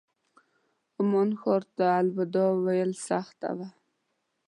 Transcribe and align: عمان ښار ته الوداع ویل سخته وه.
عمان 0.99 1.29
ښار 1.39 1.63
ته 1.75 1.85
الوداع 1.99 2.51
ویل 2.63 2.91
سخته 3.07 3.49
وه. 3.57 3.67